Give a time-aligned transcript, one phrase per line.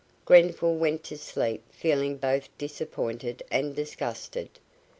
[0.25, 4.49] Grenfall went to sleep feeling both disappointed and disgusted.